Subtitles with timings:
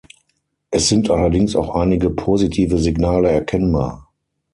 [0.71, 4.11] Es sind allerdings auch einige positive Signale erkennbar.